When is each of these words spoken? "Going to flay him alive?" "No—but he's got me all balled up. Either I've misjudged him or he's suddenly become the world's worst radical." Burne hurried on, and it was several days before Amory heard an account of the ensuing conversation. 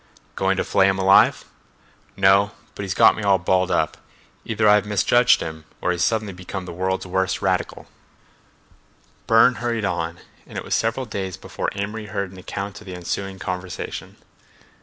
"Going 0.35 0.57
to 0.57 0.63
flay 0.63 0.87
him 0.87 0.97
alive?" 0.97 1.45
"No—but 2.17 2.81
he's 2.81 2.95
got 2.95 3.15
me 3.15 3.21
all 3.21 3.37
balled 3.37 3.69
up. 3.69 3.97
Either 4.43 4.67
I've 4.67 4.87
misjudged 4.87 5.41
him 5.41 5.63
or 5.79 5.91
he's 5.91 6.03
suddenly 6.03 6.33
become 6.33 6.65
the 6.65 6.73
world's 6.73 7.05
worst 7.05 7.43
radical." 7.43 7.85
Burne 9.27 9.53
hurried 9.61 9.85
on, 9.85 10.17
and 10.47 10.57
it 10.57 10.63
was 10.63 10.73
several 10.73 11.05
days 11.05 11.37
before 11.37 11.69
Amory 11.75 12.07
heard 12.07 12.31
an 12.31 12.39
account 12.39 12.81
of 12.81 12.87
the 12.87 12.95
ensuing 12.95 13.37
conversation. 13.37 14.15